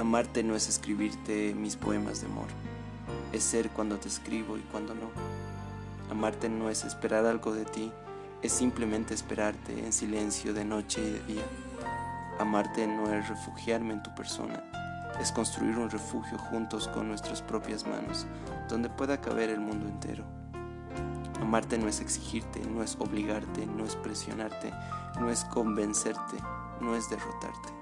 Amarte 0.00 0.42
no 0.42 0.56
es 0.56 0.66
escribirte 0.66 1.54
mis 1.54 1.76
poemas 1.76 2.22
de 2.22 2.26
amor, 2.26 2.46
es 3.34 3.44
ser 3.44 3.68
cuando 3.68 3.98
te 3.98 4.08
escribo 4.08 4.56
y 4.56 4.62
cuando 4.62 4.94
no. 4.94 5.10
Amarte 6.10 6.48
no 6.48 6.70
es 6.70 6.84
esperar 6.84 7.26
algo 7.26 7.52
de 7.52 7.66
ti, 7.66 7.92
es 8.40 8.50
simplemente 8.50 9.12
esperarte 9.12 9.78
en 9.78 9.92
silencio 9.92 10.54
de 10.54 10.64
noche 10.64 11.02
y 11.02 11.10
de 11.10 11.34
día. 11.34 11.44
Amarte 12.38 12.86
no 12.86 13.12
es 13.12 13.28
refugiarme 13.28 13.92
en 13.92 14.02
tu 14.02 14.14
persona, 14.14 14.64
es 15.20 15.32
construir 15.32 15.76
un 15.76 15.90
refugio 15.90 16.38
juntos 16.38 16.88
con 16.88 17.06
nuestras 17.06 17.42
propias 17.42 17.86
manos, 17.86 18.26
donde 18.70 18.88
pueda 18.88 19.20
caber 19.20 19.50
el 19.50 19.60
mundo 19.60 19.86
entero. 19.86 20.24
Amarte 21.42 21.76
no 21.76 21.88
es 21.88 22.00
exigirte, 22.00 22.60
no 22.60 22.82
es 22.82 22.96
obligarte, 22.98 23.66
no 23.66 23.84
es 23.84 23.96
presionarte, 23.96 24.72
no 25.20 25.30
es 25.30 25.44
convencerte, 25.44 26.38
no 26.80 26.96
es 26.96 27.10
derrotarte. 27.10 27.79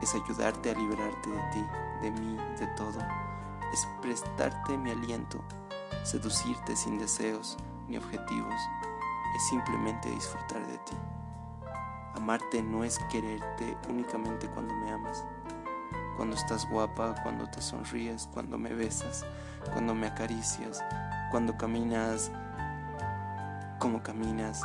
Es 0.00 0.14
ayudarte 0.14 0.70
a 0.70 0.74
liberarte 0.74 1.30
de 1.30 1.42
ti, 1.52 1.66
de 2.02 2.10
mí, 2.10 2.36
de 2.58 2.66
todo. 2.76 2.98
Es 3.72 3.86
prestarte 4.00 4.76
mi 4.76 4.90
aliento, 4.90 5.42
seducirte 6.02 6.74
sin 6.76 6.98
deseos 6.98 7.56
ni 7.88 7.96
objetivos. 7.96 8.54
Es 9.36 9.48
simplemente 9.48 10.10
disfrutar 10.10 10.66
de 10.66 10.78
ti. 10.78 10.96
Amarte 12.14 12.62
no 12.62 12.84
es 12.84 12.98
quererte 13.10 13.76
únicamente 13.88 14.48
cuando 14.48 14.74
me 14.74 14.90
amas, 14.90 15.24
cuando 16.16 16.36
estás 16.36 16.68
guapa, 16.68 17.14
cuando 17.22 17.48
te 17.48 17.62
sonríes, 17.62 18.28
cuando 18.32 18.58
me 18.58 18.74
besas, 18.74 19.24
cuando 19.72 19.94
me 19.94 20.08
acaricias, 20.08 20.82
cuando 21.30 21.56
caminas 21.56 22.30
como 23.80 24.02
caminas, 24.02 24.60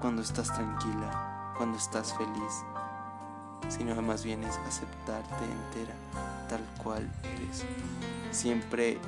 cuando 0.00 0.20
estás 0.20 0.52
tranquila, 0.52 1.54
cuando 1.56 1.78
estás 1.78 2.12
feliz, 2.12 2.64
sino 3.68 4.00
más 4.02 4.24
bien 4.24 4.44
es 4.44 4.56
aceptarte 4.58 5.44
entera, 5.44 5.94
tal 6.48 6.60
cual 6.82 7.10
eres, 7.22 7.64
siempre 8.30 8.98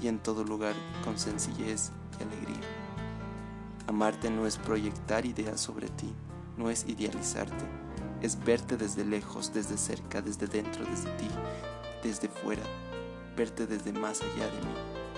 y 0.00 0.08
en 0.08 0.18
todo 0.18 0.44
lugar 0.44 0.74
con 1.04 1.18
sencillez 1.18 1.90
y 2.18 2.22
alegría. 2.22 2.68
Amarte 3.86 4.30
no 4.30 4.46
es 4.46 4.56
proyectar 4.58 5.24
ideas 5.24 5.60
sobre 5.60 5.88
ti, 5.88 6.12
no 6.56 6.70
es 6.70 6.84
idealizarte, 6.86 7.64
es 8.20 8.42
verte 8.44 8.76
desde 8.76 9.04
lejos, 9.04 9.52
desde 9.54 9.78
cerca, 9.78 10.20
desde 10.20 10.46
dentro, 10.46 10.84
desde 10.84 11.10
ti, 11.16 11.28
desde 12.02 12.28
fuera, 12.28 12.62
verte 13.36 13.66
desde 13.66 13.92
más 13.92 14.20
allá 14.20 14.46
de 14.46 14.60
mí. 14.60 15.17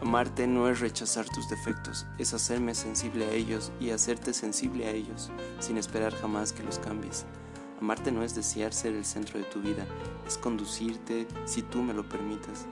Amarte 0.00 0.46
no 0.46 0.68
es 0.68 0.78
rechazar 0.78 1.28
tus 1.28 1.48
defectos, 1.48 2.06
es 2.18 2.32
hacerme 2.32 2.76
sensible 2.76 3.24
a 3.26 3.32
ellos 3.32 3.72
y 3.80 3.90
hacerte 3.90 4.32
sensible 4.32 4.86
a 4.86 4.92
ellos, 4.92 5.32
sin 5.58 5.76
esperar 5.76 6.14
jamás 6.14 6.52
que 6.52 6.62
los 6.62 6.78
cambies. 6.78 7.26
Amarte 7.80 8.12
no 8.12 8.22
es 8.22 8.36
desear 8.36 8.72
ser 8.72 8.94
el 8.94 9.04
centro 9.04 9.40
de 9.40 9.44
tu 9.46 9.60
vida, 9.60 9.84
es 10.24 10.38
conducirte 10.38 11.26
si 11.46 11.62
tú 11.62 11.82
me 11.82 11.94
lo 11.94 12.08
permitas. 12.08 12.66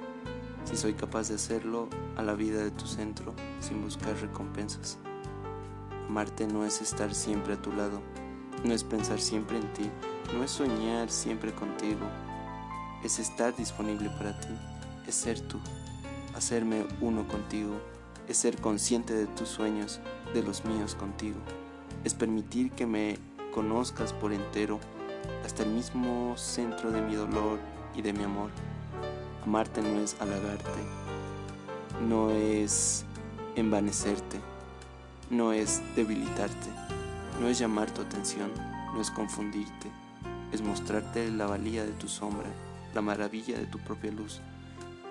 Si 0.63 0.77
soy 0.77 0.95
capaz 0.95 1.29
de 1.29 1.35
hacerlo 1.35 1.89
a 2.15 2.23
la 2.23 2.35
vida 2.35 2.63
de 2.63 2.71
tu 2.71 2.87
centro 2.87 3.35
sin 3.59 3.83
buscar 3.83 4.17
recompensas. 4.21 4.99
Amarte 6.09 6.47
no 6.47 6.65
es 6.65 6.81
estar 6.81 7.13
siempre 7.13 7.55
a 7.55 7.61
tu 7.61 7.73
lado, 7.73 8.03
no 8.65 8.73
es 8.73 8.85
pensar 8.85 9.21
siempre 9.21 9.59
en 9.59 9.73
ti, 9.73 9.91
no 10.33 10.45
es 10.45 10.53
soñar 10.53 11.11
siempre 11.11 11.53
contigo, 11.53 12.07
es 13.03 13.19
estar 13.19 13.55
disponible 13.57 14.11
para 14.11 14.39
ti, 14.39 14.55
es 15.09 15.17
ser 15.17 15.41
tú, 15.41 15.59
hacerme 16.37 16.87
uno 17.01 17.27
contigo, 17.27 17.81
es 18.29 18.37
ser 18.37 18.61
consciente 18.61 19.15
de 19.15 19.27
tus 19.27 19.49
sueños, 19.49 20.01
de 20.35 20.43
los 20.43 20.65
míos 20.65 20.95
contigo, 20.95 21.39
es 22.05 22.15
permitir 22.15 22.71
que 22.73 22.87
me 22.87 23.19
conozcas 23.53 24.13
por 24.13 24.33
entero, 24.33 24.79
hasta 25.45 25.65
el 25.65 25.71
mismo 25.71 26.37
centro 26.37 26.93
de 26.93 27.03
mi 27.03 27.15
dolor 27.17 27.59
y 27.95 28.03
de 28.03 28.13
mi 28.13 28.23
amor. 28.23 28.51
Amarte 29.45 29.83
no 29.83 30.01
es 30.01 30.17
halagarte, 30.21 30.81
no 32.09 32.31
es 32.31 33.05
envanecerte 33.57 34.39
no 35.31 35.53
es 35.53 35.83
debilitarte, 35.97 36.69
no 37.41 37.49
es 37.49 37.59
llamar 37.59 37.91
tu 37.91 38.03
atención, 38.03 38.51
no 38.95 39.01
es 39.01 39.11
confundirte, 39.11 39.91
es 40.53 40.63
mostrarte 40.63 41.31
la 41.31 41.47
valía 41.47 41.85
de 41.85 41.93
tu 41.93 42.09
sombra, 42.09 42.49
la 42.95 43.03
maravilla 43.03 43.59
de 43.59 43.67
tu 43.67 43.79
propia 43.79 44.13
luz, 44.13 44.41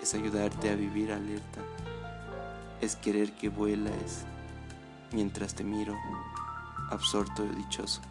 es 0.02 0.14
ayudarte 0.14 0.70
a 0.70 0.76
vivir 0.76 1.12
alerta, 1.12 1.62
es 2.82 2.96
querer 2.96 3.34
que 3.34 3.50
vuelas 3.50 4.26
mientras 5.12 5.56
te 5.56 5.64
miro, 5.64 5.96
absorto 6.90 7.46
y 7.46 7.56
dichoso. 7.56 8.02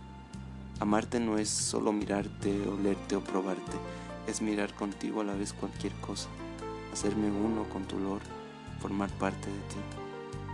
Amarte 0.81 1.21
no 1.21 1.39
es 1.39 1.49
solo 1.49 1.93
mirarte, 1.93 2.67
olerte 2.69 3.17
o 3.17 3.21
probarte, 3.21 3.77
es 4.27 4.43
mirar 4.43 4.75
contigo 4.75 5.21
a 5.21 5.25
la 5.25 5.35
vez 5.35 5.53
cualquier 5.53 5.93
cosa, 6.01 6.29
hacerme 6.93 7.31
uno 7.31 7.65
con 7.69 7.85
tu 7.85 7.97
olor, 7.97 8.21
formar 8.81 9.11
parte 9.11 9.49
de 9.49 9.59
ti. 9.59 9.77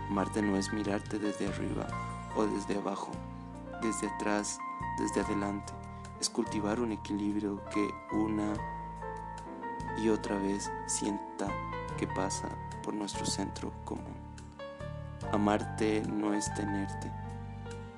Amarte 0.09 0.41
no 0.41 0.57
es 0.57 0.71
mirarte 0.73 1.17
desde 1.17 1.47
arriba 1.47 1.87
o 2.35 2.45
desde 2.45 2.77
abajo, 2.77 3.11
desde 3.81 4.07
atrás, 4.07 4.59
desde 4.99 5.21
adelante. 5.21 5.73
Es 6.19 6.29
cultivar 6.29 6.79
un 6.79 6.91
equilibrio 6.91 7.61
que 7.73 7.89
una 8.15 8.53
y 9.97 10.09
otra 10.09 10.37
vez 10.37 10.71
sienta 10.87 11.47
que 11.97 12.07
pasa 12.07 12.49
por 12.83 12.93
nuestro 12.93 13.25
centro 13.25 13.71
común. 13.85 14.15
Amarte 15.31 16.03
no 16.07 16.33
es 16.33 16.53
tenerte, 16.53 17.11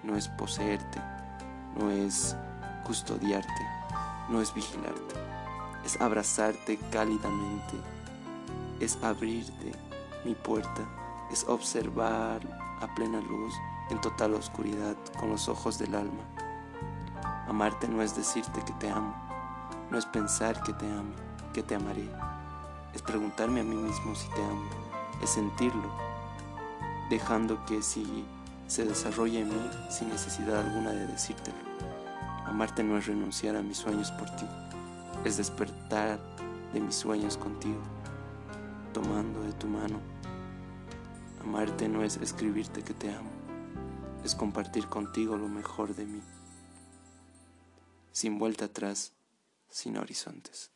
no 0.04 0.16
es 0.16 0.28
poseerte, 0.28 1.00
no 1.78 1.90
es 1.90 2.36
custodiarte, 2.86 3.68
no 4.30 4.42
es 4.42 4.54
vigilarte, 4.54 5.16
es 5.86 6.00
abrazarte 6.02 6.78
cálidamente, 6.92 7.78
es 8.80 8.98
abrirte 9.02 9.72
mi 10.26 10.36
puerta 10.36 10.82
es 11.30 11.46
observar 11.50 12.42
a 12.80 12.88
plena 12.96 13.20
luz, 13.20 13.54
en 13.90 14.00
total 14.00 14.36
oscuridad, 14.36 14.96
con 15.20 15.30
los 15.30 15.50
ojos 15.50 15.78
del 15.78 15.96
alma. 15.96 16.24
Amarte 17.48 17.88
no 17.90 18.02
es 18.02 18.16
decirte 18.16 18.64
que 18.64 18.72
te 18.74 18.90
amo, 18.90 19.14
no 19.90 19.98
es 19.98 20.06
pensar 20.06 20.62
que 20.64 20.72
te 20.74 20.86
ame, 20.86 21.16
que 21.54 21.64
te 21.64 21.76
amaré, 21.76 22.10
es 22.94 23.02
preguntarme 23.02 23.62
a 23.62 23.64
mí 23.64 23.76
mismo 23.76 24.16
si 24.16 24.28
te 24.30 24.44
amo, 24.44 24.70
es 25.22 25.30
sentirlo, 25.30 25.90
dejando 27.10 27.64
que 27.66 27.82
si 27.82 28.26
se 28.68 28.86
desarrolle 28.86 29.42
en 29.42 29.50
mí 29.50 29.70
sin 29.90 30.10
necesidad 30.10 30.60
alguna 30.60 30.92
de 30.92 31.08
decírtelo. 31.08 31.58
Amarte 32.46 32.84
no 32.84 32.98
es 32.98 33.08
renunciar 33.08 33.56
a 33.56 33.62
mis 33.62 33.78
sueños 33.78 34.12
por 34.12 34.30
ti, 34.36 34.46
es 35.24 35.38
despertar 35.38 36.20
de 36.74 36.80
mis 36.82 36.96
sueños 36.96 37.38
contigo, 37.38 37.82
tomando 38.94 39.42
de 39.42 39.54
tu 39.54 39.68
mano 39.68 40.00
Amarte 41.44 41.90
no 41.90 42.04
es 42.04 42.16
escribirte 42.18 42.84
que 42.84 42.94
te 42.94 43.14
amo, 43.14 43.30
es 44.24 44.34
compartir 44.34 44.88
contigo 44.88 45.36
lo 45.36 45.50
mejor 45.50 45.94
de 45.94 46.06
mí, 46.06 46.22
sin 48.14 48.40
vuelta 48.40 48.66
atrás, 48.66 49.12
sin 49.68 49.98
horizontes. 49.98 50.72